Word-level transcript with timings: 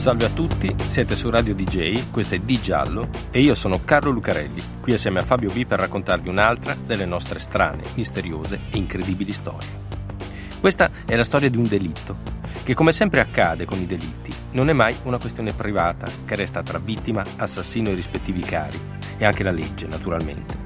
Salve 0.00 0.24
a 0.24 0.30
tutti, 0.30 0.74
siete 0.86 1.14
su 1.14 1.28
Radio 1.28 1.54
DJ, 1.54 2.10
questo 2.10 2.34
è 2.34 2.38
Di 2.38 2.58
Giallo 2.58 3.10
e 3.30 3.40
io 3.40 3.54
sono 3.54 3.84
Carlo 3.84 4.10
Lucarelli, 4.10 4.62
qui 4.80 4.94
assieme 4.94 5.18
a 5.18 5.22
Fabio 5.22 5.50
B 5.50 5.66
per 5.66 5.78
raccontarvi 5.78 6.30
un'altra 6.30 6.74
delle 6.74 7.04
nostre 7.04 7.38
strane, 7.38 7.82
misteriose 7.96 8.60
e 8.70 8.78
incredibili 8.78 9.34
storie. 9.34 9.68
Questa 10.58 10.90
è 11.04 11.14
la 11.16 11.22
storia 11.22 11.50
di 11.50 11.58
un 11.58 11.68
delitto, 11.68 12.16
che 12.62 12.72
come 12.72 12.92
sempre 12.92 13.20
accade 13.20 13.66
con 13.66 13.78
i 13.78 13.84
delitti, 13.84 14.32
non 14.52 14.70
è 14.70 14.72
mai 14.72 14.96
una 15.02 15.18
questione 15.18 15.52
privata 15.52 16.08
che 16.24 16.34
resta 16.34 16.62
tra 16.62 16.78
vittima, 16.78 17.22
assassino 17.36 17.90
e 17.90 17.94
rispettivi 17.94 18.40
cari, 18.40 18.80
e 19.18 19.26
anche 19.26 19.42
la 19.42 19.52
legge 19.52 19.86
naturalmente, 19.86 20.56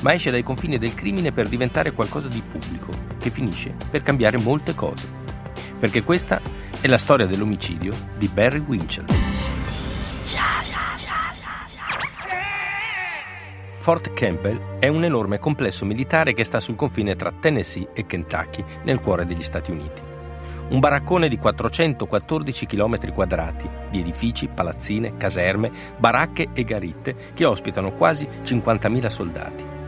ma 0.00 0.14
esce 0.14 0.32
dai 0.32 0.42
confini 0.42 0.78
del 0.78 0.96
crimine 0.96 1.30
per 1.30 1.48
diventare 1.48 1.92
qualcosa 1.92 2.26
di 2.26 2.42
pubblico, 2.42 2.90
che 3.20 3.30
finisce 3.30 3.72
per 3.88 4.02
cambiare 4.02 4.36
molte 4.36 4.74
cose. 4.74 5.06
Perché 5.78 6.02
questa 6.02 6.42
è 6.80 6.86
la 6.86 6.96
storia 6.96 7.26
dell'omicidio 7.26 7.94
di 8.16 8.26
Barry 8.28 8.58
Winchell. 8.58 9.04
Fort 13.72 14.12
Campbell 14.14 14.78
è 14.78 14.88
un 14.88 15.04
enorme 15.04 15.38
complesso 15.38 15.84
militare 15.84 16.32
che 16.32 16.44
sta 16.44 16.58
sul 16.58 16.76
confine 16.76 17.16
tra 17.16 17.32
Tennessee 17.32 17.88
e 17.92 18.06
Kentucky, 18.06 18.64
nel 18.84 19.00
cuore 19.00 19.26
degli 19.26 19.42
Stati 19.42 19.70
Uniti. 19.70 20.00
Un 20.70 20.78
baraccone 20.80 21.28
di 21.28 21.36
414 21.36 22.64
km 22.64 23.12
quadrati 23.12 23.68
di 23.90 24.00
edifici, 24.00 24.48
palazzine, 24.48 25.16
caserme, 25.16 25.70
baracche 25.98 26.48
e 26.54 26.64
garitte 26.64 27.14
che 27.34 27.44
ospitano 27.44 27.92
quasi 27.92 28.26
50.000 28.26 29.06
soldati. 29.08 29.79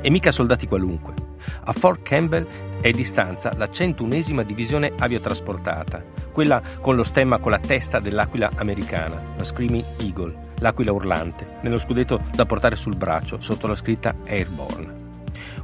E 0.00 0.10
mica 0.10 0.30
soldati 0.30 0.66
qualunque. 0.66 1.32
A 1.64 1.72
Fort 1.72 2.02
Campbell 2.02 2.46
è 2.80 2.90
di 2.90 3.04
stanza 3.04 3.52
la 3.56 3.66
101esima 3.66 4.42
divisione 4.42 4.92
aviotrasportata, 4.98 6.02
quella 6.32 6.62
con 6.80 6.96
lo 6.96 7.04
stemma 7.04 7.38
con 7.38 7.50
la 7.50 7.58
testa 7.58 8.00
dell'aquila 8.00 8.50
americana, 8.56 9.34
la 9.36 9.44
Screaming 9.44 9.84
Eagle, 9.98 10.52
l'aquila 10.58 10.92
urlante, 10.92 11.58
nello 11.62 11.78
scudetto 11.78 12.20
da 12.34 12.46
portare 12.46 12.76
sul 12.76 12.96
braccio 12.96 13.40
sotto 13.40 13.66
la 13.66 13.74
scritta 13.74 14.16
Airborne. 14.26 15.02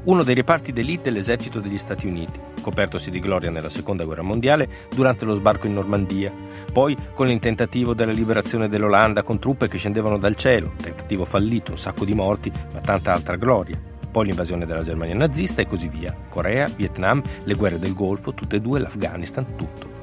Uno 0.03 0.23
dei 0.23 0.35
reparti 0.35 0.73
d'elite 0.73 1.03
dell'esercito 1.05 1.61
degli 1.61 1.77
Stati 1.77 2.07
Uniti, 2.07 2.41
copertosi 2.63 3.11
di 3.11 3.19
gloria 3.19 3.51
nella 3.51 3.69
seconda 3.69 4.05
guerra 4.05 4.23
mondiale 4.23 4.69
durante 4.95 5.27
lo 5.27 5.35
sbarco 5.35 5.67
in 5.67 5.75
Normandia, 5.75 6.33
poi 6.73 6.97
con 7.13 7.29
il 7.29 7.39
tentativo 7.39 7.93
della 7.93 8.13
liberazione 8.13 8.69
dell'Olanda 8.69 9.23
con 9.23 9.39
truppe 9.39 9.69
che 9.69 9.77
scendevano 9.77 10.17
dal 10.17 10.37
cielo, 10.37 10.73
tentativo 10.81 11.27
fallito, 11.27 11.73
un 11.73 11.77
sacco 11.77 12.07
di 12.07 12.15
morti, 12.15 12.51
ma 12.73 12.81
tanta 12.81 13.13
altra 13.13 13.37
gloria 13.37 13.90
poi 14.11 14.27
l'invasione 14.27 14.67
della 14.67 14.83
Germania 14.83 15.15
nazista 15.15 15.63
e 15.63 15.67
così 15.67 15.89
via. 15.89 16.15
Corea, 16.29 16.69
Vietnam, 16.75 17.23
le 17.45 17.55
guerre 17.55 17.79
del 17.79 17.95
Golfo, 17.95 18.35
tutte 18.35 18.57
e 18.57 18.61
due, 18.61 18.81
l'Afghanistan, 18.81 19.57
tutto. 19.57 19.99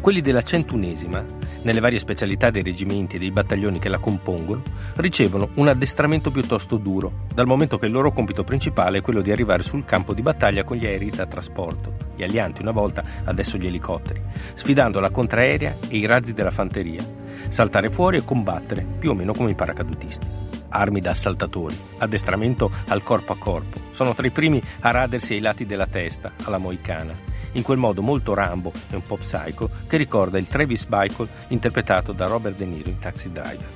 Quelli 0.00 0.20
della 0.20 0.42
centunesima, 0.42 1.24
nelle 1.62 1.80
varie 1.80 1.98
specialità 1.98 2.50
dei 2.50 2.62
reggimenti 2.62 3.16
e 3.16 3.18
dei 3.18 3.32
battaglioni 3.32 3.80
che 3.80 3.88
la 3.88 3.98
compongono, 3.98 4.62
ricevono 4.96 5.50
un 5.54 5.68
addestramento 5.68 6.30
piuttosto 6.30 6.76
duro, 6.76 7.26
dal 7.34 7.46
momento 7.46 7.78
che 7.78 7.86
il 7.86 7.92
loro 7.92 8.12
compito 8.12 8.44
principale 8.44 8.98
è 8.98 9.02
quello 9.02 9.20
di 9.20 9.32
arrivare 9.32 9.62
sul 9.62 9.84
campo 9.84 10.14
di 10.14 10.22
battaglia 10.22 10.62
con 10.62 10.76
gli 10.76 10.86
aerei 10.86 11.10
da 11.10 11.26
trasporto, 11.26 11.94
gli 12.14 12.22
alianti 12.22 12.62
una 12.62 12.70
volta, 12.70 13.04
adesso 13.24 13.58
gli 13.58 13.66
elicotteri, 13.66 14.22
sfidando 14.54 15.00
la 15.00 15.10
contraerea 15.10 15.76
e 15.88 15.96
i 15.96 16.06
razzi 16.06 16.32
della 16.32 16.52
fanteria, 16.52 17.04
saltare 17.48 17.90
fuori 17.90 18.18
e 18.18 18.24
combattere, 18.24 18.86
più 18.98 19.10
o 19.10 19.14
meno 19.14 19.34
come 19.34 19.50
i 19.50 19.56
paracadutisti 19.56 20.48
armi 20.70 21.00
da 21.00 21.10
assaltatori, 21.10 21.76
addestramento 21.98 22.70
al 22.88 23.02
corpo 23.02 23.32
a 23.32 23.38
corpo. 23.38 23.78
Sono 23.90 24.14
tra 24.14 24.26
i 24.26 24.30
primi 24.30 24.62
a 24.80 24.90
radersi 24.90 25.34
ai 25.34 25.40
lati 25.40 25.66
della 25.66 25.86
testa, 25.86 26.32
alla 26.44 26.58
moicana, 26.58 27.16
in 27.52 27.62
quel 27.62 27.78
modo 27.78 28.02
molto 28.02 28.34
Rambo 28.34 28.72
e 28.90 28.96
un 28.96 29.02
po' 29.02 29.16
psycho 29.16 29.70
che 29.86 29.96
ricorda 29.96 30.38
il 30.38 30.48
Travis 30.48 30.86
Bickle 30.86 31.28
interpretato 31.48 32.12
da 32.12 32.26
Robert 32.26 32.56
De 32.56 32.66
Niro 32.66 32.88
in 32.88 32.98
Taxi 32.98 33.30
Driver. 33.32 33.70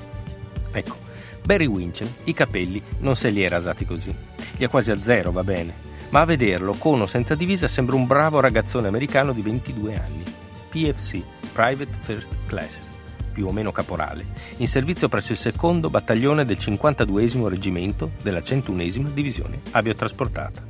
Ecco, 0.73 0.97
Barry 1.45 1.67
Winchell 1.67 2.11
i 2.25 2.33
capelli 2.33 2.83
non 2.99 3.17
se 3.17 3.31
li 3.31 3.43
è 3.43 3.49
rasati 3.49 3.85
così. 3.85 4.15
Li 4.57 4.65
ha 4.65 4.69
quasi 4.69 4.91
a 4.91 4.99
zero, 4.99 5.33
va 5.33 5.45
bene, 5.45 5.75
ma 6.11 6.21
a 6.21 6.25
vederlo 6.25 6.75
con 6.75 7.01
o 7.01 7.07
senza 7.07 7.35
divisa 7.35 7.69
sembra 7.69 7.97
un 7.97 8.07
bravo 8.07 8.41
ragazzone 8.41 8.89
americano 8.89 9.33
di 9.33 9.43
22 9.43 9.95
anni. 9.97 10.25
PFC, 10.69 11.23
Private 11.53 11.99
First 12.01 12.37
Class 12.47 13.01
più 13.33 13.47
o 13.47 13.53
meno 13.53 13.73
caporale, 13.73 14.27
in 14.59 14.69
servizio 14.69 15.09
presso 15.09 15.33
il 15.33 15.39
secondo 15.39 15.91
battaglione 15.91 16.45
del 16.45 16.59
52 16.59 17.49
reggimento 17.49 18.13
della 18.23 18.43
101 18.43 19.11
divisione 19.13 19.61
aviotrasportata. 19.73 20.63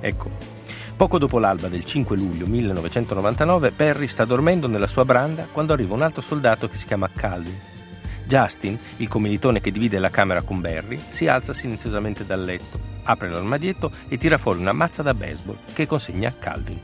Ecco, 0.00 0.30
poco 0.96 1.18
dopo 1.18 1.38
l'alba 1.38 1.68
del 1.68 1.84
5 1.84 2.16
luglio 2.16 2.46
1999, 2.46 3.72
Perry 3.72 4.06
sta 4.06 4.24
dormendo 4.24 4.68
nella 4.68 4.86
sua 4.86 5.04
branda 5.04 5.48
quando 5.50 5.72
arriva 5.72 5.94
un 5.94 6.02
altro 6.02 6.20
soldato 6.20 6.68
che 6.68 6.76
si 6.76 6.86
chiama 6.86 7.10
Calvin. 7.12 7.58
Justin, 8.24 8.78
il 8.98 9.08
commilitone 9.08 9.60
che 9.60 9.70
divide 9.70 9.98
la 9.98 10.10
camera 10.10 10.42
con 10.42 10.60
Barry, 10.60 10.98
si 11.08 11.26
alza 11.26 11.52
silenziosamente 11.52 12.24
dal 12.24 12.44
letto, 12.44 12.78
apre 13.04 13.30
l'armadietto 13.30 13.90
e 14.08 14.16
tira 14.16 14.38
fuori 14.38 14.60
una 14.60 14.72
mazza 14.72 15.02
da 15.02 15.14
baseball 15.14 15.58
che 15.72 15.86
consegna 15.86 16.28
a 16.28 16.32
Calvin. 16.32 16.80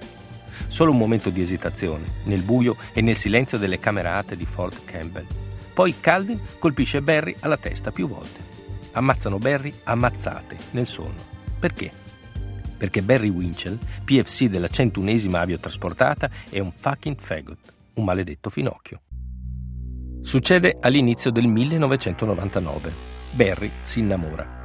Solo 0.66 0.90
un 0.90 0.98
momento 0.98 1.30
di 1.30 1.40
esitazione, 1.40 2.04
nel 2.24 2.42
buio 2.42 2.76
e 2.92 3.00
nel 3.00 3.16
silenzio 3.16 3.58
delle 3.58 3.78
camerate 3.78 4.36
di 4.36 4.44
Fort 4.44 4.84
Campbell. 4.84 5.26
Poi 5.72 5.94
Calvin 6.00 6.40
colpisce 6.58 7.00
Barry 7.02 7.34
alla 7.40 7.56
testa 7.56 7.92
più 7.92 8.08
volte. 8.08 8.46
Ammazzano 8.92 9.38
Barry 9.38 9.72
ammazzate 9.84 10.56
nel 10.72 10.86
sonno. 10.86 11.36
Perché? 11.58 11.92
Perché 12.76 13.02
Barry 13.02 13.28
Winchell, 13.28 13.78
PFC 14.04 14.44
della 14.44 14.68
101esima 14.68 15.36
aviotrasportata, 15.36 16.30
è 16.48 16.58
un 16.58 16.72
fucking 16.72 17.16
fagot, 17.18 17.58
un 17.94 18.04
maledetto 18.04 18.50
finocchio. 18.50 19.00
Succede 20.22 20.76
all'inizio 20.80 21.30
del 21.30 21.46
1999. 21.46 22.92
Barry 23.32 23.70
si 23.82 24.00
innamora. 24.00 24.57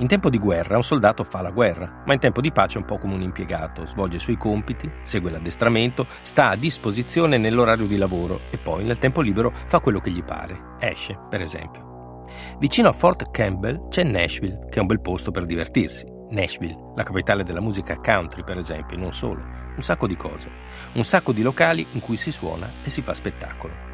In 0.00 0.06
tempo 0.06 0.30
di 0.30 0.38
guerra 0.38 0.76
un 0.76 0.84
soldato 0.84 1.24
fa 1.24 1.42
la 1.42 1.50
guerra, 1.50 2.02
ma 2.06 2.12
in 2.12 2.20
tempo 2.20 2.40
di 2.40 2.52
pace 2.52 2.76
è 2.76 2.80
un 2.80 2.86
po' 2.86 2.98
come 2.98 3.14
un 3.14 3.22
impiegato, 3.22 3.84
svolge 3.84 4.18
i 4.18 4.20
suoi 4.20 4.36
compiti, 4.36 4.88
segue 5.02 5.28
l'addestramento, 5.28 6.06
sta 6.22 6.50
a 6.50 6.56
disposizione 6.56 7.36
nell'orario 7.36 7.88
di 7.88 7.96
lavoro 7.96 8.42
e 8.48 8.58
poi 8.58 8.84
nel 8.84 8.98
tempo 8.98 9.20
libero 9.20 9.52
fa 9.52 9.80
quello 9.80 9.98
che 9.98 10.12
gli 10.12 10.22
pare, 10.22 10.76
esce 10.78 11.18
per 11.28 11.40
esempio. 11.40 12.22
Vicino 12.60 12.88
a 12.88 12.92
Fort 12.92 13.28
Campbell 13.32 13.88
c'è 13.88 14.04
Nashville, 14.04 14.66
che 14.70 14.78
è 14.78 14.80
un 14.80 14.86
bel 14.86 15.00
posto 15.00 15.32
per 15.32 15.46
divertirsi. 15.46 16.06
Nashville, 16.30 16.92
la 16.94 17.02
capitale 17.02 17.42
della 17.42 17.60
musica 17.60 17.96
country 17.96 18.44
per 18.44 18.56
esempio, 18.56 18.96
non 18.96 19.12
solo, 19.12 19.40
un 19.40 19.80
sacco 19.80 20.06
di 20.06 20.16
cose, 20.16 20.48
un 20.94 21.02
sacco 21.02 21.32
di 21.32 21.42
locali 21.42 21.84
in 21.92 22.00
cui 22.00 22.16
si 22.16 22.30
suona 22.30 22.70
e 22.84 22.88
si 22.88 23.02
fa 23.02 23.14
spettacolo. 23.14 23.87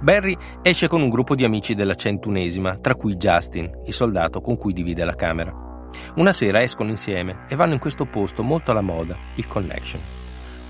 Barry 0.00 0.36
esce 0.62 0.88
con 0.88 1.02
un 1.02 1.08
gruppo 1.08 1.34
di 1.34 1.44
amici 1.44 1.74
della 1.74 1.94
centunesima, 1.94 2.76
tra 2.76 2.94
cui 2.94 3.16
Justin, 3.16 3.70
il 3.84 3.92
soldato 3.92 4.40
con 4.40 4.56
cui 4.56 4.72
divide 4.72 5.04
la 5.04 5.14
camera. 5.14 5.70
Una 6.16 6.32
sera 6.32 6.62
escono 6.62 6.90
insieme 6.90 7.44
e 7.48 7.56
vanno 7.56 7.74
in 7.74 7.78
questo 7.78 8.06
posto 8.06 8.42
molto 8.42 8.70
alla 8.70 8.80
moda, 8.80 9.16
il 9.36 9.46
Connection. 9.46 10.00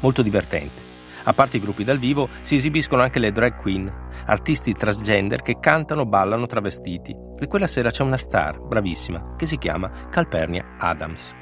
Molto 0.01 0.23
divertente. 0.23 0.91
A 1.25 1.35
parte 1.35 1.59
i 1.59 1.61
gruppi 1.61 1.85
dal 1.85 1.99
vivo, 1.99 2.29
si 2.41 2.57
esibiscono 2.57 3.03
anche 3.03 3.21
le 3.21 3.31
drag 3.31 3.57
queen, 3.57 3.93
artisti 4.27 4.73
transgender 4.73 5.43
che 5.43 5.59
cantano, 5.61 6.05
ballano 6.05 6.47
travestiti. 6.47 7.17
E 7.39 7.47
quella 7.47 7.69
sera 7.69 7.91
c'è 7.91 8.03
una 8.03 8.17
star, 8.17 8.61
bravissima, 8.61 9.35
che 9.37 9.47
si 9.47 9.59
chiama 9.59 9.91
Calpernia 10.11 10.75
Adams. 10.79 11.41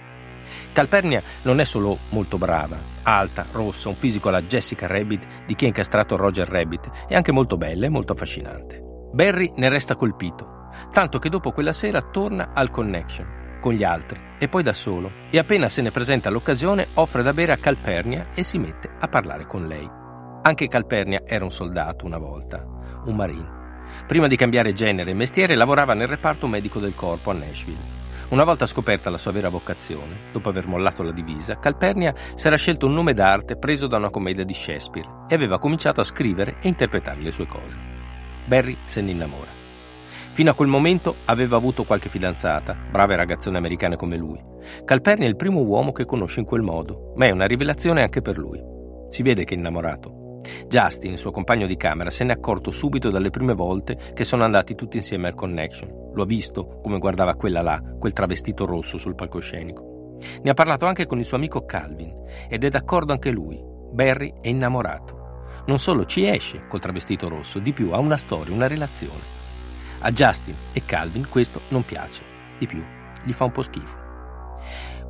Calpernia 0.73 1.23
non 1.43 1.61
è 1.61 1.65
solo 1.65 1.99
molto 2.11 2.39
brava, 2.39 2.77
alta, 3.03 3.47
rossa, 3.53 3.89
un 3.89 3.97
fisico 3.97 4.29
alla 4.29 4.43
Jessica 4.43 4.87
Rabbit 4.87 5.45
di 5.47 5.55
chi 5.55 5.65
ha 5.65 5.69
incastrato 5.69 6.17
Roger 6.17 6.49
Rabbit, 6.49 7.07
è 7.07 7.15
anche 7.15 7.33
molto 7.33 7.57
bella 7.57 7.87
e 7.87 7.91
molto 7.91 8.13
affascinante. 8.13 8.81
Barry 9.13 9.53
ne 9.57 9.69
resta 9.69 9.97
colpito, 9.97 10.69
tanto 10.93 11.19
che 11.19 11.29
dopo 11.29 11.53
quella 11.53 11.73
sera 11.73 12.01
torna 12.01 12.53
al 12.55 12.71
Connection 12.71 13.39
con 13.61 13.75
gli 13.75 13.85
altri 13.85 14.19
e 14.39 14.49
poi 14.49 14.63
da 14.63 14.73
solo 14.73 15.13
e 15.31 15.39
appena 15.39 15.69
se 15.69 15.83
ne 15.83 15.91
presenta 15.91 16.31
l'occasione 16.31 16.89
offre 16.95 17.23
da 17.23 17.33
bere 17.33 17.53
a 17.53 17.59
Calpernia 17.59 18.29
e 18.35 18.43
si 18.43 18.59
mette 18.59 18.91
a 18.99 19.07
parlare 19.07 19.47
con 19.47 19.67
lei. 19.67 19.89
Anche 20.43 20.69
Calpernia 20.69 21.23
era 21.25 21.45
un 21.45 21.51
soldato 21.51 22.07
una 22.07 22.19
volta, 22.19 22.65
un 23.05 23.15
marine. 23.15 23.59
Prima 24.07 24.27
di 24.27 24.37
cambiare 24.37 24.73
genere 24.73 25.11
e 25.11 25.15
mestiere 25.15 25.55
lavorava 25.55 25.95
nel 25.95 26.09
reparto 26.09 26.47
medico 26.47 26.79
del 26.79 26.95
corpo 26.95 27.31
a 27.31 27.35
Nashville. 27.35 28.00
Una 28.31 28.45
volta 28.45 28.65
scoperta 28.65 29.11
la 29.11 29.19
sua 29.19 29.33
vera 29.33 29.49
vocazione, 29.49 30.31
dopo 30.31 30.51
aver 30.51 30.69
mollato 30.69 31.03
la 31.03 31.11
divisa, 31.11 31.59
Calpernia 31.59 32.15
si 32.37 32.47
era 32.47 32.57
scelto 32.57 32.87
un 32.87 32.93
nome 32.93 33.13
d'arte 33.13 33.57
preso 33.57 33.89
da 33.89 33.97
una 33.97 34.11
commedia 34.11 34.45
di 34.45 34.55
Shakespeare 34.55 35.25
e 35.29 35.35
aveva 35.35 35.59
cominciato 35.59 36.01
a 36.01 36.05
scrivere 36.05 36.59
e 36.61 36.69
interpretare 36.69 37.21
le 37.21 37.33
sue 37.33 37.49
cose. 37.49 37.77
Barry 38.47 38.79
se 38.85 39.01
ne 39.01 39.11
innamora. 39.11 39.51
Fino 40.31 40.49
a 40.49 40.55
quel 40.55 40.69
momento 40.69 41.17
aveva 41.25 41.57
avuto 41.57 41.83
qualche 41.83 42.09
fidanzata, 42.09 42.77
brave 42.89 43.17
ragazzone 43.17 43.59
americane 43.59 43.97
come 43.97 44.17
lui. 44.17 44.41
Calperni 44.85 45.25
è 45.25 45.29
il 45.29 45.35
primo 45.35 45.63
uomo 45.63 45.91
che 45.91 46.05
conosce 46.05 46.39
in 46.39 46.47
quel 46.47 46.63
modo, 46.63 47.13
ma 47.17 47.27
è 47.27 47.31
una 47.31 47.47
rivelazione 47.47 48.03
anche 48.03 48.23
per 48.23 48.39
lui. 48.39 48.63
Si 49.09 49.25
vede 49.25 49.43
che 49.43 49.55
è 49.55 49.59
innamorato. 49.59 50.20
Justin, 50.67 51.13
il 51.13 51.19
suo 51.19 51.31
compagno 51.31 51.67
di 51.67 51.77
camera, 51.77 52.11
se 52.11 52.25
n'è 52.25 52.33
accorto 52.33 52.71
subito 52.71 53.11
dalle 53.11 53.31
prime 53.31 53.55
volte 53.55 53.97
che 54.15 54.25
sono 54.25 54.45
andati 54.45 54.75
tutti 54.75 54.97
insieme 54.97 55.27
al 55.27 55.35
Connection. 55.35 56.11
Lo 56.13 56.23
ha 56.23 56.27
visto 56.27 56.81
come 56.83 56.99
guardava 56.99 57.35
quella 57.35 57.63
là, 57.63 57.83
quel 57.99 58.13
travestito 58.13 58.67
rosso 58.67 58.99
sul 58.99 59.15
palcoscenico. 59.15 60.19
Ne 60.43 60.51
ha 60.51 60.55
parlato 60.55 60.87
anche 60.87 61.07
con 61.07 61.19
il 61.19 61.25
suo 61.25 61.37
amico 61.37 61.65
Calvin 61.65 62.13
ed 62.49 62.65
è 62.65 62.69
d'accordo 62.69 63.13
anche 63.13 63.31
lui. 63.31 63.61
Barry 63.93 64.35
è 64.41 64.49
innamorato. 64.49 65.45
Non 65.67 65.79
solo 65.79 66.05
ci 66.05 66.27
esce 66.27 66.67
col 66.67 66.81
travestito 66.81 67.29
rosso, 67.29 67.59
di 67.59 67.73
più 67.73 67.91
ha 67.93 67.99
una 67.99 68.17
storia, 68.17 68.55
una 68.55 68.69
relazione. 68.69 69.39
A 70.01 70.11
Justin 70.11 70.55
e 70.73 70.85
Calvin 70.85 71.29
questo 71.29 71.63
non 71.69 71.85
piace, 71.85 72.23
di 72.59 72.67
più 72.67 72.83
gli 73.23 73.33
fa 73.33 73.45
un 73.45 73.53
po' 73.53 73.63
schifo. 73.63 74.10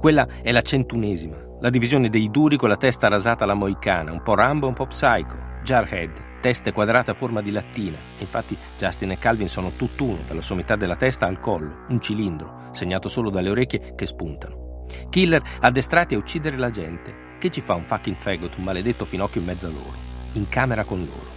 Quella 0.00 0.26
è 0.40 0.50
la 0.50 0.62
centunesima, 0.62 1.36
la 1.60 1.68
divisione 1.68 2.08
dei 2.08 2.30
duri 2.30 2.56
con 2.56 2.70
la 2.70 2.78
testa 2.78 3.08
rasata 3.08 3.44
alla 3.44 3.52
moicana, 3.52 4.12
un 4.12 4.22
po' 4.22 4.34
Rambo, 4.34 4.66
un 4.66 4.72
po' 4.72 4.86
Psycho, 4.86 5.36
Jarhead, 5.62 6.40
teste 6.40 6.72
quadrate 6.72 7.10
a 7.10 7.14
forma 7.14 7.42
di 7.42 7.50
lattina. 7.50 7.98
Infatti 8.16 8.56
Justin 8.78 9.10
e 9.10 9.18
Calvin 9.18 9.46
sono 9.46 9.72
tutt'uno, 9.76 10.22
dalla 10.26 10.40
sommità 10.40 10.74
della 10.74 10.96
testa 10.96 11.26
al 11.26 11.38
collo, 11.38 11.84
un 11.90 12.00
cilindro, 12.00 12.70
segnato 12.72 13.10
solo 13.10 13.28
dalle 13.28 13.50
orecchie 13.50 13.94
che 13.94 14.06
spuntano. 14.06 14.86
Killer 15.10 15.42
addestrati 15.60 16.14
a 16.14 16.18
uccidere 16.18 16.56
la 16.56 16.70
gente. 16.70 17.36
Che 17.38 17.50
ci 17.50 17.60
fa 17.60 17.74
un 17.74 17.84
fucking 17.84 18.16
fagot, 18.16 18.56
un 18.56 18.64
maledetto 18.64 19.04
finocchio 19.04 19.40
in 19.40 19.46
mezzo 19.46 19.66
a 19.66 19.70
loro, 19.70 19.96
in 20.32 20.48
camera 20.48 20.84
con 20.84 21.00
loro. 21.00 21.28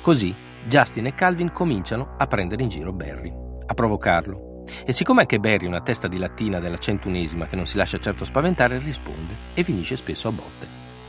Così 0.00 0.34
Justin 0.66 1.06
e 1.06 1.14
Calvin 1.14 1.52
cominciano 1.52 2.16
a 2.18 2.26
prendere 2.26 2.64
in 2.64 2.68
giro 2.68 2.92
Barry, 2.92 3.32
a 3.64 3.74
provocarlo. 3.74 4.51
E 4.84 4.92
siccome 4.92 5.20
anche 5.20 5.38
Barry 5.38 5.66
una 5.66 5.80
testa 5.80 6.08
di 6.08 6.18
lattina 6.18 6.58
della 6.58 6.78
centunesima 6.78 7.46
che 7.46 7.56
non 7.56 7.66
si 7.66 7.76
lascia 7.76 7.98
certo 7.98 8.24
spaventare, 8.24 8.78
risponde 8.78 9.36
e 9.54 9.64
finisce 9.64 9.96
spesso 9.96 10.28
a 10.28 10.32
botte. 10.32 10.66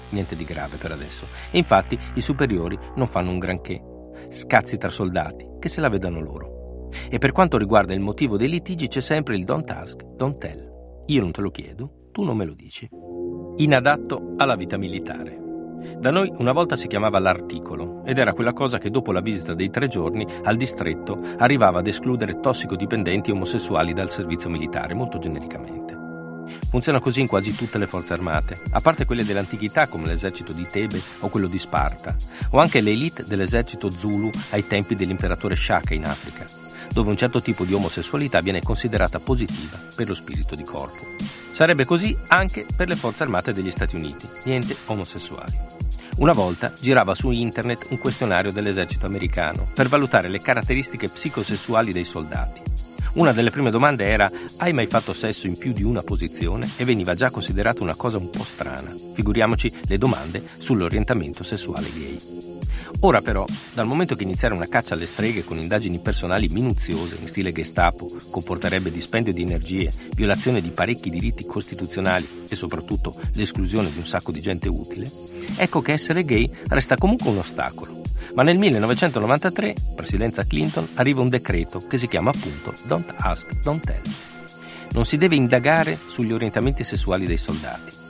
Niente 0.09 0.35
di 0.35 0.45
grave 0.45 0.77
per 0.77 0.91
adesso. 0.91 1.27
E 1.51 1.57
infatti 1.57 1.97
i 2.15 2.21
superiori 2.21 2.77
non 2.95 3.07
fanno 3.07 3.31
un 3.31 3.39
granché. 3.39 3.81
Scazzi 4.29 4.77
tra 4.77 4.89
soldati, 4.89 5.47
che 5.59 5.69
se 5.69 5.81
la 5.81 5.89
vedano 5.89 6.21
loro. 6.21 6.89
E 7.09 7.17
per 7.17 7.31
quanto 7.31 7.57
riguarda 7.57 7.93
il 7.93 7.99
motivo 7.99 8.37
dei 8.37 8.49
litigi 8.49 8.87
c'è 8.87 9.01
sempre 9.01 9.35
il 9.35 9.43
don't 9.43 9.69
ask, 9.71 10.03
don't 10.15 10.37
tell. 10.37 10.71
Io 11.07 11.21
non 11.21 11.31
te 11.31 11.41
lo 11.41 11.49
chiedo, 11.49 12.09
tu 12.11 12.23
non 12.23 12.37
me 12.37 12.45
lo 12.45 12.53
dici. 12.53 12.87
Inadatto 13.57 14.33
alla 14.37 14.55
vita 14.55 14.77
militare. 14.77 15.42
Da 15.97 16.11
noi 16.11 16.31
una 16.37 16.51
volta 16.51 16.75
si 16.75 16.87
chiamava 16.87 17.19
l'articolo 17.19 18.01
ed 18.05 18.17
era 18.17 18.33
quella 18.33 18.53
cosa 18.53 18.77
che 18.77 18.89
dopo 18.89 19.11
la 19.11 19.21
visita 19.21 19.53
dei 19.53 19.69
tre 19.69 19.87
giorni 19.87 20.25
al 20.43 20.55
distretto 20.55 21.19
arrivava 21.37 21.79
ad 21.79 21.87
escludere 21.87 22.39
tossicodipendenti 22.39 23.31
omosessuali 23.31 23.93
dal 23.93 24.09
servizio 24.09 24.49
militare, 24.49 24.93
molto 24.93 25.19
genericamente. 25.19 26.01
Funziona 26.69 26.99
così 26.99 27.21
in 27.21 27.27
quasi 27.27 27.55
tutte 27.55 27.77
le 27.77 27.87
forze 27.87 28.13
armate, 28.13 28.57
a 28.71 28.81
parte 28.81 29.05
quelle 29.05 29.23
dell'antichità 29.23 29.87
come 29.87 30.07
l'esercito 30.07 30.53
di 30.53 30.65
Tebe 30.69 31.01
o 31.19 31.29
quello 31.29 31.47
di 31.47 31.59
Sparta, 31.59 32.15
o 32.51 32.59
anche 32.59 32.81
l'elite 32.81 33.23
dell'esercito 33.25 33.89
Zulu 33.89 34.29
ai 34.51 34.67
tempi 34.67 34.95
dell'imperatore 34.95 35.55
Shaka 35.55 35.93
in 35.93 36.05
Africa, 36.05 36.45
dove 36.93 37.09
un 37.09 37.17
certo 37.17 37.41
tipo 37.41 37.65
di 37.65 37.73
omosessualità 37.73 38.39
viene 38.39 38.61
considerata 38.61 39.19
positiva 39.19 39.79
per 39.95 40.07
lo 40.07 40.13
spirito 40.13 40.55
di 40.55 40.63
corpo. 40.63 41.05
Sarebbe 41.49 41.85
così 41.85 42.15
anche 42.27 42.65
per 42.75 42.87
le 42.87 42.95
forze 42.95 43.23
armate 43.23 43.51
degli 43.51 43.71
Stati 43.71 43.95
Uniti, 43.95 44.27
niente 44.43 44.75
omosessuali. 44.85 45.57
Una 46.17 46.33
volta 46.33 46.71
girava 46.79 47.15
su 47.15 47.31
internet 47.31 47.87
un 47.89 47.97
questionario 47.97 48.51
dell'esercito 48.51 49.07
americano 49.07 49.67
per 49.73 49.87
valutare 49.87 50.29
le 50.29 50.39
caratteristiche 50.39 51.09
psicosessuali 51.09 51.91
dei 51.91 52.05
soldati. 52.05 52.61
Una 53.13 53.31
delle 53.31 53.51
prime 53.51 53.71
domande 53.71 54.05
era 54.05 54.31
hai 54.57 54.73
mai 54.73 54.87
fatto 54.87 55.13
sesso 55.13 55.47
in 55.47 55.57
più 55.57 55.73
di 55.73 55.83
una 55.83 56.01
posizione? 56.01 56.69
E 56.77 56.85
veniva 56.85 57.13
già 57.15 57.29
considerata 57.29 57.83
una 57.83 57.95
cosa 57.95 58.17
un 58.17 58.29
po' 58.29 58.43
strana. 58.43 58.93
Figuriamoci 59.13 59.71
le 59.87 59.97
domande 59.97 60.43
sull'orientamento 60.45 61.43
sessuale 61.43 61.89
gay. 61.93 62.52
Ora 63.01 63.21
però, 63.21 63.45
dal 63.73 63.85
momento 63.85 64.15
che 64.15 64.23
iniziare 64.23 64.53
una 64.53 64.67
caccia 64.67 64.93
alle 64.93 65.05
streghe 65.05 65.43
con 65.43 65.59
indagini 65.59 65.99
personali 65.99 66.47
minuziose 66.47 67.17
in 67.19 67.27
stile 67.27 67.51
Gestapo 67.51 68.09
comporterebbe 68.31 68.91
dispendio 68.91 69.33
di 69.33 69.41
energie, 69.41 69.91
violazione 70.15 70.61
di 70.61 70.71
parecchi 70.71 71.09
diritti 71.09 71.45
costituzionali 71.45 72.45
e 72.47 72.55
soprattutto 72.55 73.13
l'esclusione 73.33 73.91
di 73.91 73.97
un 73.97 74.05
sacco 74.05 74.31
di 74.31 74.39
gente 74.39 74.69
utile, 74.69 75.11
ecco 75.57 75.81
che 75.81 75.91
essere 75.91 76.23
gay 76.23 76.49
resta 76.69 76.95
comunque 76.95 77.29
un 77.29 77.39
ostacolo. 77.39 78.01
Ma 78.35 78.43
nel 78.43 78.57
1993, 78.57 79.75
presidenza 79.95 80.45
Clinton, 80.45 80.87
arriva 80.95 81.21
un 81.21 81.29
decreto 81.29 81.79
che 81.79 81.97
si 81.97 82.07
chiama 82.07 82.31
appunto 82.31 82.73
Don't 82.87 83.13
Ask, 83.17 83.59
Don't 83.61 83.83
Tell. 83.83 84.01
Non 84.93 85.05
si 85.05 85.17
deve 85.17 85.35
indagare 85.35 85.99
sugli 86.05 86.31
orientamenti 86.31 86.83
sessuali 86.83 87.25
dei 87.25 87.37
soldati 87.37 88.02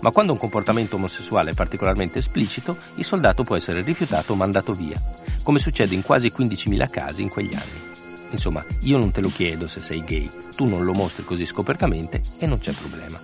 ma 0.00 0.10
quando 0.10 0.32
un 0.32 0.38
comportamento 0.38 0.96
omosessuale 0.96 1.50
è 1.50 1.54
particolarmente 1.54 2.18
esplicito, 2.18 2.76
il 2.96 3.04
soldato 3.04 3.42
può 3.42 3.56
essere 3.56 3.82
rifiutato 3.82 4.32
o 4.32 4.36
mandato 4.36 4.74
via, 4.74 5.00
come 5.42 5.58
succede 5.58 5.94
in 5.94 6.02
quasi 6.02 6.32
15.000 6.36 6.88
casi 6.90 7.22
in 7.22 7.28
quegli 7.28 7.54
anni. 7.54 7.88
Insomma, 8.30 8.64
io 8.82 8.96
non 8.96 9.10
te 9.10 9.20
lo 9.20 9.30
chiedo 9.30 9.66
se 9.66 9.80
sei 9.80 10.02
gay, 10.04 10.28
tu 10.54 10.66
non 10.66 10.84
lo 10.84 10.92
mostri 10.92 11.24
così 11.24 11.44
scopertamente 11.44 12.20
e 12.38 12.46
non 12.46 12.58
c'è 12.58 12.72
problema. 12.72 13.18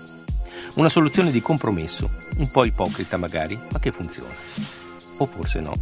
Una 0.74 0.88
soluzione 0.88 1.30
di 1.30 1.40
compromesso, 1.40 2.10
un 2.38 2.50
po' 2.50 2.64
ipocrita 2.64 3.16
magari, 3.16 3.58
ma 3.72 3.78
che 3.78 3.92
funziona. 3.92 4.34
O 5.18 5.26
forse 5.26 5.60
no. 5.60 5.72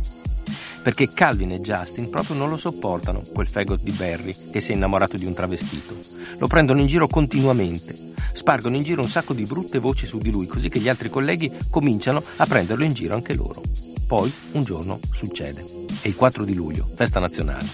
Perché 0.82 1.08
Calvin 1.12 1.52
e 1.52 1.60
Justin 1.60 2.10
proprio 2.10 2.36
non 2.36 2.50
lo 2.50 2.56
sopportano, 2.56 3.22
quel 3.32 3.48
fagot 3.48 3.80
di 3.80 3.92
Barry 3.92 4.36
che 4.52 4.60
si 4.60 4.72
è 4.72 4.74
innamorato 4.74 5.16
di 5.16 5.24
un 5.24 5.34
travestito. 5.34 5.96
Lo 6.38 6.46
prendono 6.46 6.80
in 6.80 6.86
giro 6.86 7.08
continuamente 7.08 8.12
spargono 8.34 8.76
in 8.76 8.82
giro 8.82 9.00
un 9.00 9.08
sacco 9.08 9.32
di 9.32 9.44
brutte 9.44 9.78
voci 9.78 10.06
su 10.06 10.18
di 10.18 10.30
lui, 10.30 10.46
così 10.46 10.68
che 10.68 10.80
gli 10.80 10.88
altri 10.88 11.08
colleghi 11.08 11.50
cominciano 11.70 12.22
a 12.36 12.46
prenderlo 12.46 12.84
in 12.84 12.92
giro 12.92 13.14
anche 13.14 13.34
loro. 13.34 13.62
Poi 14.06 14.30
un 14.52 14.64
giorno 14.64 14.98
succede. 15.10 15.64
È 16.00 16.08
il 16.08 16.16
4 16.16 16.44
di 16.44 16.54
luglio, 16.54 16.88
festa 16.94 17.20
nazionale. 17.20 17.66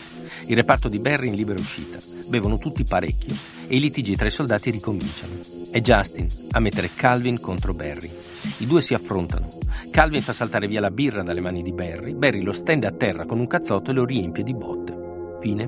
Il 0.47 0.57
reparto 0.57 0.89
di 0.89 0.99
Barry 0.99 1.29
in 1.29 1.35
libera 1.35 1.59
uscita. 1.59 1.99
Bevono 2.29 2.59
tutti 2.59 2.85
parecchio 2.85 3.35
e 3.67 3.77
i 3.77 3.81
litigi 3.81 4.15
tra 4.15 4.29
i 4.29 4.31
soldati 4.31 4.71
ricominciano. 4.71 5.35
È 5.71 5.81
Justin 5.81 6.27
a 6.53 6.61
mettere 6.61 6.91
Calvin 6.95 7.41
contro 7.41 7.75
Barry. 7.75 8.11
I 8.59 8.67
due 8.67 8.81
si 8.81 8.95
affrontano. 8.95 9.49
Calvin 9.91 10.23
fa 10.23 10.33
saltare 10.33 10.69
via 10.69 10.81
la 10.81 10.91
birra 10.91 11.23
dalle 11.23 11.41
mani 11.41 11.62
di 11.62 11.73
Barry, 11.73 12.15
Barry 12.15 12.43
lo 12.43 12.53
stende 12.53 12.87
a 12.87 12.93
terra 12.93 13.27
con 13.27 13.39
un 13.39 13.47
cazzotto 13.47 13.91
e 13.91 13.95
lo 13.95 14.05
riempie 14.05 14.45
di 14.45 14.55
botte. 14.55 14.97
Fine? 15.41 15.65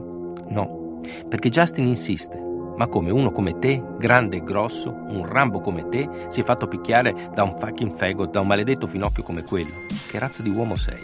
No, 0.48 0.98
perché 1.28 1.48
Justin 1.48 1.86
insiste. 1.86 2.51
Ma 2.76 2.86
come 2.86 3.10
uno 3.10 3.30
come 3.30 3.58
te, 3.58 3.82
grande 3.98 4.36
e 4.36 4.42
grosso, 4.42 4.90
un 5.08 5.26
Rambo 5.26 5.60
come 5.60 5.88
te, 5.88 6.08
si 6.28 6.40
è 6.40 6.44
fatto 6.44 6.68
picchiare 6.68 7.30
da 7.34 7.42
un 7.42 7.54
fucking 7.56 7.92
fagot, 7.92 8.30
da 8.30 8.40
un 8.40 8.46
maledetto 8.46 8.86
finocchio 8.86 9.22
come 9.22 9.42
quello? 9.42 9.72
Che 10.08 10.18
razza 10.18 10.42
di 10.42 10.48
uomo 10.48 10.74
sei? 10.74 11.02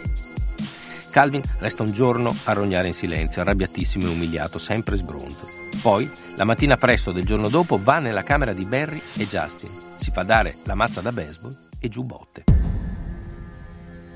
Calvin 1.11 1.41
resta 1.59 1.83
un 1.83 1.91
giorno 1.91 2.35
a 2.45 2.53
rognare 2.53 2.87
in 2.87 2.93
silenzio, 2.93 3.41
arrabbiatissimo 3.41 4.05
e 4.05 4.09
umiliato, 4.11 4.57
sempre 4.57 4.95
sbronzo. 4.95 5.47
Poi, 5.81 6.09
la 6.35 6.43
mattina 6.43 6.77
presto 6.77 7.11
del 7.11 7.25
giorno 7.25 7.49
dopo, 7.49 7.79
va 7.81 7.99
nella 7.99 8.23
camera 8.23 8.53
di 8.53 8.65
Barry 8.65 9.01
e 9.17 9.27
Justin, 9.27 9.69
si 9.95 10.11
fa 10.11 10.23
dare 10.23 10.55
la 10.65 10.75
mazza 10.75 11.01
da 11.01 11.11
baseball 11.11 11.55
e 11.79 11.87
giù 11.87 12.03
botte. 12.03 12.43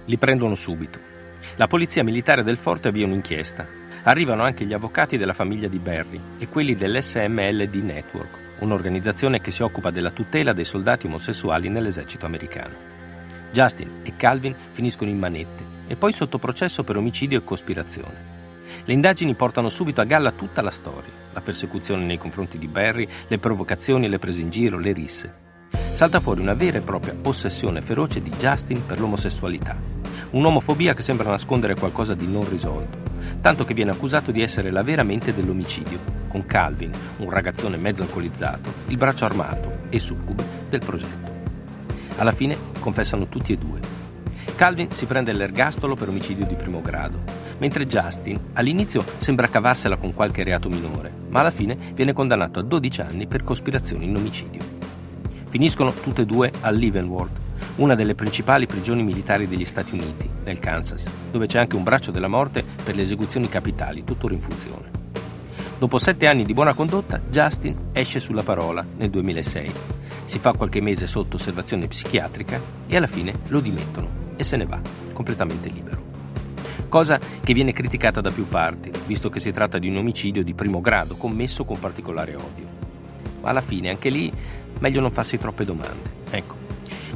Li 0.05 0.17
prendono 0.17 0.55
subito. 0.55 0.99
La 1.55 1.67
polizia 1.67 2.03
militare 2.03 2.43
del 2.43 2.57
forte 2.57 2.89
avvia 2.89 3.05
un'inchiesta 3.05 3.81
Arrivano 4.05 4.43
anche 4.43 4.65
gli 4.65 4.73
avvocati 4.73 5.17
della 5.17 5.31
famiglia 5.31 5.69
di 5.69 5.79
Barry 5.79 6.19
e 6.37 6.49
quelli 6.49 6.75
dell'SMLD 6.75 7.75
Network, 7.75 8.37
un'organizzazione 8.59 9.39
che 9.39 9.49
si 9.49 9.63
occupa 9.63 9.91
della 9.91 10.11
tutela 10.11 10.51
dei 10.51 10.65
soldati 10.65 11.05
omosessuali 11.05 11.69
nell'esercito 11.69 12.25
americano. 12.25 12.75
Justin 13.51 14.01
e 14.03 14.15
Calvin 14.17 14.53
finiscono 14.71 15.09
in 15.09 15.19
manette 15.19 15.63
e 15.87 15.95
poi 15.95 16.11
sotto 16.11 16.37
processo 16.37 16.83
per 16.83 16.97
omicidio 16.97 17.37
e 17.37 17.43
cospirazione. 17.45 18.31
Le 18.83 18.93
indagini 18.93 19.35
portano 19.35 19.69
subito 19.69 20.01
a 20.01 20.05
galla 20.05 20.31
tutta 20.31 20.61
la 20.61 20.71
storia, 20.71 21.11
la 21.31 21.41
persecuzione 21.41 22.03
nei 22.03 22.17
confronti 22.17 22.57
di 22.57 22.67
Barry, 22.67 23.07
le 23.27 23.37
provocazioni, 23.37 24.09
le 24.09 24.19
prese 24.19 24.41
in 24.41 24.49
giro, 24.49 24.79
le 24.79 24.91
risse. 24.91 25.42
Salta 25.91 26.19
fuori 26.19 26.41
una 26.41 26.53
vera 26.53 26.79
e 26.79 26.81
propria 26.81 27.15
ossessione 27.23 27.81
feroce 27.81 28.21
di 28.21 28.31
Justin 28.31 28.85
per 28.85 28.99
l'omosessualità, 28.99 29.77
un'omofobia 30.31 30.93
che 30.93 31.01
sembra 31.01 31.29
nascondere 31.29 31.75
qualcosa 31.75 32.15
di 32.15 32.27
non 32.27 32.49
risolto, 32.49 32.97
tanto 33.41 33.63
che 33.63 33.73
viene 33.73 33.91
accusato 33.91 34.31
di 34.31 34.41
essere 34.41 34.71
la 34.71 34.83
vera 34.83 35.03
mente 35.03 35.33
dell'omicidio, 35.33 35.99
con 36.27 36.45
Calvin, 36.45 36.91
un 37.17 37.29
ragazzone 37.29 37.77
mezzo 37.77 38.01
alcolizzato, 38.01 38.73
il 38.87 38.97
braccio 38.97 39.25
armato 39.25 39.83
e 39.89 39.99
succube 39.99 40.43
del 40.69 40.79
progetto. 40.79 41.31
Alla 42.17 42.31
fine 42.31 42.57
confessano 42.79 43.27
tutti 43.27 43.53
e 43.53 43.57
due. 43.57 43.79
Calvin 44.55 44.91
si 44.91 45.05
prende 45.05 45.31
l'ergastolo 45.31 45.95
per 45.95 46.09
omicidio 46.09 46.45
di 46.45 46.55
primo 46.55 46.81
grado, 46.81 47.19
mentre 47.59 47.85
Justin 47.85 48.39
all'inizio 48.53 49.05
sembra 49.17 49.47
cavarsela 49.47 49.97
con 49.97 50.13
qualche 50.13 50.43
reato 50.43 50.69
minore, 50.69 51.11
ma 51.29 51.41
alla 51.41 51.51
fine 51.51 51.77
viene 51.93 52.13
condannato 52.13 52.59
a 52.59 52.63
12 52.63 53.01
anni 53.01 53.27
per 53.27 53.43
cospirazione 53.43 54.05
in 54.05 54.15
omicidio. 54.15 54.72
Finiscono 55.53 55.93
tutte 55.93 56.23
e 56.23 56.25
due 56.25 56.51
a 56.61 56.71
Leavenworth, 56.71 57.39
una 57.75 57.93
delle 57.93 58.15
principali 58.15 58.65
prigioni 58.65 59.03
militari 59.03 59.47
degli 59.47 59.65
Stati 59.65 59.93
Uniti, 59.93 60.27
nel 60.45 60.57
Kansas, 60.57 61.07
dove 61.29 61.45
c'è 61.45 61.59
anche 61.59 61.75
un 61.75 61.83
braccio 61.83 62.09
della 62.09 62.27
morte 62.27 62.65
per 62.83 62.95
le 62.95 63.03
esecuzioni 63.03 63.47
capitali, 63.47 64.03
tuttora 64.03 64.33
in 64.33 64.41
funzione. 64.41 64.89
Dopo 65.77 65.99
sette 65.99 66.25
anni 66.25 66.43
di 66.43 66.55
buona 66.55 66.73
condotta, 66.73 67.21
Justin 67.29 67.89
esce 67.93 68.19
sulla 68.19 68.41
parola 68.41 68.83
nel 68.97 69.11
2006. 69.11 69.71
Si 70.23 70.39
fa 70.39 70.53
qualche 70.53 70.81
mese 70.81 71.05
sotto 71.05 71.35
osservazione 71.35 71.85
psichiatrica 71.85 72.59
e 72.87 72.97
alla 72.97 73.05
fine 73.05 73.41
lo 73.49 73.59
dimettono 73.59 74.09
e 74.35 74.43
se 74.43 74.57
ne 74.57 74.65
va, 74.65 74.81
completamente 75.13 75.69
libero. 75.69 76.01
Cosa 76.89 77.19
che 77.19 77.53
viene 77.53 77.73
criticata 77.73 78.21
da 78.21 78.31
più 78.31 78.47
parti, 78.47 78.91
visto 79.05 79.29
che 79.29 79.39
si 79.39 79.51
tratta 79.51 79.77
di 79.77 79.87
un 79.87 79.97
omicidio 79.97 80.43
di 80.43 80.55
primo 80.55 80.81
grado 80.81 81.15
commesso 81.15 81.63
con 81.63 81.77
particolare 81.77 82.33
odio. 82.33 82.82
Alla 83.43 83.61
fine, 83.61 83.89
anche 83.89 84.09
lì, 84.09 84.31
meglio 84.79 85.01
non 85.01 85.11
farsi 85.11 85.37
troppe 85.37 85.65
domande. 85.65 86.21
Ecco, 86.29 86.55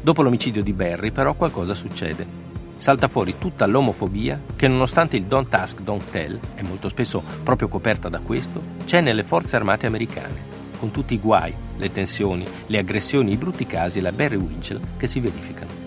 dopo 0.01 0.21
l'omicidio 0.21 0.63
di 0.63 0.73
Barry, 0.73 1.11
però, 1.11 1.33
qualcosa 1.33 1.73
succede 1.73 2.45
salta 2.77 3.07
fuori 3.07 3.37
tutta 3.39 3.65
l'omofobia 3.65 4.39
che 4.55 4.67
nonostante 4.67 5.17
il 5.17 5.25
don't 5.25 5.51
ask, 5.53 5.81
don't 5.81 6.09
tell, 6.11 6.39
è 6.53 6.61
molto 6.61 6.87
spesso 6.89 7.23
proprio 7.43 7.67
coperta 7.67 8.07
da 8.07 8.19
questo, 8.19 8.61
c'è 8.85 9.01
nelle 9.01 9.23
forze 9.23 9.55
armate 9.55 9.87
americane, 9.87 10.55
con 10.77 10.91
tutti 10.91 11.15
i 11.15 11.19
guai, 11.19 11.53
le 11.75 11.91
tensioni, 11.91 12.47
le 12.67 12.77
aggressioni, 12.77 13.31
i 13.31 13.37
brutti 13.37 13.65
casi 13.65 13.97
e 13.97 14.01
la 14.01 14.11
Barry 14.11 14.35
Winchell 14.35 14.95
che 14.95 15.07
si 15.07 15.19
verificano. 15.19 15.85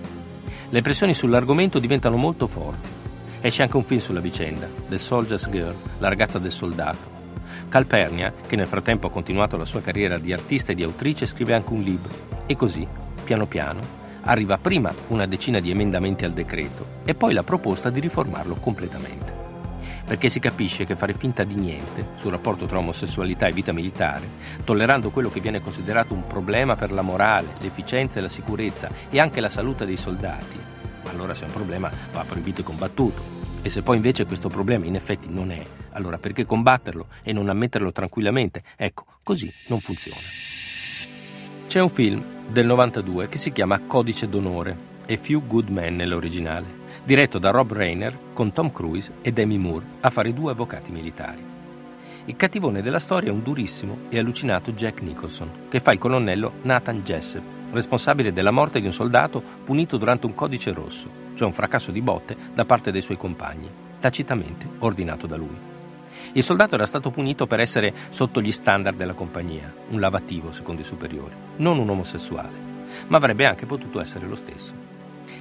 Le 0.69 0.83
pressioni 0.83 1.15
sull'argomento 1.15 1.79
diventano 1.79 2.17
molto 2.17 2.47
forti. 2.47 2.91
Esce 3.41 3.63
anche 3.63 3.77
un 3.77 3.85
film 3.85 4.01
sulla 4.01 4.21
vicenda, 4.21 4.69
The 4.89 4.99
Soldier's 4.99 5.49
Girl, 5.49 5.77
la 5.99 6.09
ragazza 6.09 6.39
del 6.39 6.53
soldato. 6.53 7.20
Calpernia, 7.69 8.33
che 8.47 8.57
nel 8.57 8.67
frattempo 8.67 9.07
ha 9.07 9.11
continuato 9.11 9.57
la 9.57 9.65
sua 9.65 9.81
carriera 9.81 10.19
di 10.19 10.33
artista 10.33 10.73
e 10.73 10.75
di 10.75 10.83
autrice, 10.83 11.27
scrive 11.27 11.55
anche 11.55 11.73
un 11.73 11.83
libro. 11.83 12.13
E 12.47 12.57
così, 12.57 12.87
piano 13.25 13.47
piano, 13.47 13.99
arriva 14.23 14.59
prima 14.59 14.93
una 15.09 15.27
decina 15.27 15.61
di 15.61 15.71
emendamenti 15.71 16.25
al 16.25 16.33
decreto 16.33 16.99
e 17.05 17.15
poi 17.15 17.33
la 17.33 17.45
proposta 17.45 17.91
di 17.91 18.01
riformarlo 18.01 18.57
completamente. 18.57 19.39
Perché 20.07 20.29
si 20.29 20.41
capisce 20.41 20.85
che 20.85 20.97
fare 20.97 21.13
finta 21.13 21.45
di 21.45 21.55
niente 21.55 22.09
sul 22.17 22.33
rapporto 22.33 22.67
tra 22.67 22.79
omosessualità 22.79 23.47
e 23.47 23.53
vita 23.53 23.73
militare, 23.73 24.29
tollerando 24.65 25.11
quello 25.11 25.31
che 25.31 25.41
viene 25.41 25.61
considerato 25.61 26.15
un 26.15 26.27
problema 26.27 26.75
per 26.75 26.91
la 26.91 27.03
morale, 27.03 27.55
l'efficienza 27.61 28.19
e 28.19 28.23
la 28.23 28.29
sicurezza 28.29 28.91
e 29.09 29.21
anche 29.21 29.41
la 29.41 29.49
salute 29.49 29.87
dei 29.87 29.97
soldati, 29.97 30.59
allora 31.05 31.35
se 31.35 31.45
è 31.45 31.47
un 31.47 31.53
problema 31.53 31.91
va 32.13 32.25
proibito 32.25 32.61
e 32.61 32.65
combattuto. 32.65 33.40
E 33.63 33.69
se 33.69 33.83
poi 33.83 33.97
invece 33.97 34.25
questo 34.25 34.49
problema 34.49 34.87
in 34.87 34.95
effetti 34.95 35.29
non 35.29 35.51
è, 35.51 35.63
allora 35.91 36.19
perché 36.19 36.47
combatterlo 36.47 37.09
e 37.23 37.33
non 37.33 37.49
ammetterlo 37.49 37.93
tranquillamente? 37.93 38.63
Ecco, 38.77 39.05
così 39.23 39.53
non 39.67 39.81
funziona. 39.81 40.21
C'è 41.67 41.81
un 41.81 41.91
film 41.91 42.25
del 42.49 42.67
92 42.67 43.29
che 43.29 43.39
si 43.39 43.53
chiama 43.53 43.81
Codice 43.81 44.29
d'onore, 44.29 44.77
A 45.09 45.17
Few 45.17 45.47
Good 45.47 45.69
Men 45.69 45.97
nell'originale, 45.97 46.67
diretto 47.05 47.39
da 47.39 47.51
Rob 47.51 47.73
Reiner 47.73 48.19
con 48.33 48.53
Tom 48.53 48.73
Cruise 48.73 49.13
e 49.21 49.31
Demi 49.31 49.59
Moore 49.59 49.87
a 50.01 50.11
fare 50.11 50.33
due 50.33 50.53
avvocati 50.53 50.91
militari. 50.91 51.45
Il 52.25 52.37
cattivone 52.37 52.83
della 52.83 52.99
storia 52.99 53.29
è 53.29 53.33
un 53.33 53.43
durissimo 53.43 53.99
e 54.09 54.19
allucinato 54.19 54.73
Jack 54.73 55.03
Nicholson, 55.03 55.67
che 55.69 55.81
fa 55.81 55.93
il 55.93 55.99
colonnello 55.99 56.55
Nathan 56.63 57.03
Jessup, 57.03 57.43
responsabile 57.73 58.33
della 58.33 58.51
morte 58.51 58.81
di 58.81 58.87
un 58.87 58.93
soldato 58.93 59.43
punito 59.65 59.97
durante 59.97 60.27
un 60.27 60.35
codice 60.35 60.73
rosso, 60.73 61.09
cioè 61.41 61.49
un 61.49 61.55
fracasso 61.55 61.91
di 61.91 62.03
botte 62.03 62.37
da 62.53 62.67
parte 62.67 62.93
dei 62.93 63.01
suoi 63.01 63.17
compagni, 63.17 63.71
tacitamente 63.99 64.69
ordinato 64.81 65.27
da 65.27 65.37
lui. 65.37 65.59
Il 66.33 66.43
soldato 66.43 66.75
era 66.75 66.85
stato 66.85 67.11
punito 67.11 67.47
per 67.47 67.61
essere 67.61 67.95
sotto 68.11 68.43
gli 68.43 68.53
standard 68.53 68.95
della 68.95 69.15
compagnia, 69.15 69.73
un 69.89 70.01
lavativo 70.01 70.53
secondo 70.53 70.83
i 70.83 70.85
superiori, 70.85 71.35
non 71.57 71.79
un 71.79 71.89
omosessuale, 71.89 72.59
ma 73.07 73.17
avrebbe 73.17 73.47
anche 73.47 73.65
potuto 73.65 74.03
essere 74.03 74.27
lo 74.27 74.35
stesso. 74.35 74.75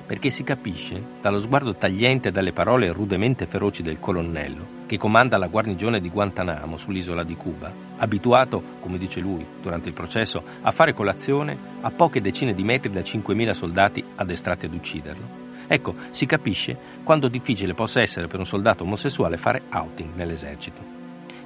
Perché 0.06 0.30
si 0.30 0.46
capisce, 0.46 1.04
dallo 1.22 1.42
sguardo 1.42 1.76
tagliente 1.76 2.30
e 2.30 2.32
dalle 2.32 2.54
parole 2.54 2.94
rudemente 2.94 3.46
feroci 3.46 3.84
del 3.84 4.00
colonnello, 4.00 4.86
che 4.86 4.98
comanda 4.98 5.38
la 5.38 5.48
guarnigione 5.48 6.00
di 6.00 6.10
Guantanamo 6.10 6.78
sull'isola 6.78 7.24
di 7.24 7.36
Cuba, 7.36 7.74
abituato, 7.98 8.64
come 8.80 8.98
dice 8.98 9.20
lui, 9.20 9.46
durante 9.62 9.90
il 9.90 9.94
processo, 9.94 10.44
a 10.62 10.72
fare 10.72 10.94
colazione 10.94 11.58
a 11.82 11.92
poche 11.92 12.22
decine 12.22 12.54
di 12.54 12.64
metri 12.64 12.90
da 12.90 13.02
5.000 13.02 13.50
soldati 13.52 14.04
addestrati 14.16 14.66
ad 14.66 14.74
ucciderlo 14.74 15.48
Ecco, 15.72 15.94
si 16.10 16.26
capisce 16.26 16.76
quanto 17.04 17.28
difficile 17.28 17.76
possa 17.76 18.02
essere 18.02 18.26
per 18.26 18.40
un 18.40 18.46
soldato 18.46 18.84
omosessuale 18.84 19.38
fare 19.38 19.62
outing 19.72 20.16
nell'esercito. 20.16 20.84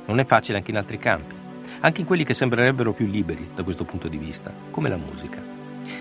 Non 0.05 0.19
è 0.19 0.23
facile 0.23 0.59
anche 0.59 0.71
in 0.71 0.77
altri 0.77 0.97
campi, 0.97 1.35
anche 1.81 1.99
in 1.99 2.07
quelli 2.07 2.23
che 2.23 2.33
sembrerebbero 2.33 2.93
più 2.93 3.05
liberi 3.05 3.49
da 3.53 3.63
questo 3.63 3.83
punto 3.83 4.07
di 4.07 4.17
vista, 4.17 4.49
come 4.71 4.87
la 4.87 4.95
musica. 4.95 5.43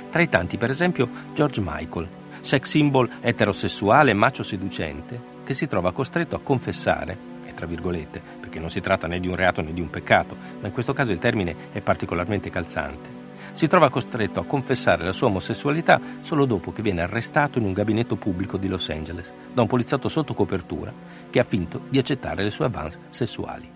Tra 0.09 0.23
i 0.23 0.29
tanti, 0.29 0.57
per 0.57 0.71
esempio, 0.71 1.09
George 1.35 1.61
Michael, 1.65 2.09
sex 2.39 2.69
symbol 2.69 3.11
eterosessuale 3.21 4.13
macio 4.13 4.45
seducente, 4.45 5.21
che 5.43 5.53
si 5.53 5.67
trova 5.67 5.93
costretto 5.93 6.37
a 6.37 6.41
confessare, 6.41 7.19
e 7.45 7.55
tra 7.55 7.67
virgolette, 7.67 8.23
perché 8.39 8.61
non 8.61 8.71
si 8.71 8.81
tratta 8.81 9.09
né 9.09 9.19
di 9.19 9.27
un 9.27 9.35
reato 9.35 9.63
né 9.63 9.73
di 9.73 9.81
un 9.81 9.91
peccato, 9.91 10.37
ma 10.61 10.69
in 10.69 10.73
questo 10.73 10.93
caso 10.93 11.11
il 11.11 11.19
termine 11.19 11.57
è 11.73 11.81
particolarmente 11.81 12.51
calzante, 12.51 13.12
si 13.51 13.67
trova 13.67 13.91
costretto 13.91 14.41
a 14.41 14.45
confessare 14.45 15.05
la 15.05 15.13
sua 15.13 15.27
omosessualità 15.29 16.01
solo 16.21 16.47
dopo 16.47 16.73
che 16.73 16.83
viene 16.83 17.03
arrestato 17.03 17.59
in 17.59 17.65
un 17.65 17.73
gabinetto 17.73 18.17
pubblico 18.17 18.57
di 18.57 18.69
Los 18.69 18.89
Angeles 18.89 19.33
da 19.53 19.63
un 19.63 19.69
poliziotto 19.69 20.09
sotto 20.09 20.35
copertura 20.35 20.93
che 21.31 21.39
ha 21.39 21.45
finto 21.45 21.83
di 21.89 21.99
accettare 21.99 22.43
le 22.43 22.51
sue 22.51 22.67
avance 22.67 22.99
sessuali. 23.09 23.69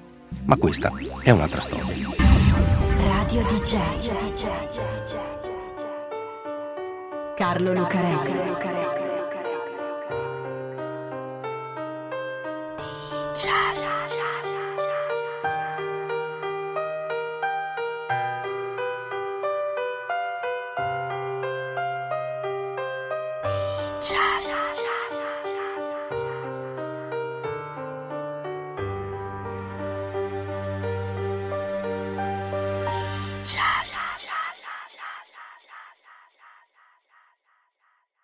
Ma 0.45 0.57
questa 0.57 0.93
è 1.23 1.31
un'altra 1.31 1.61
storia. 1.61 1.95
Radio 2.99 3.45
DJ 3.45 3.77
Carlo 7.37 7.73
Lucarelli 7.75 8.57
DJ 13.37 13.77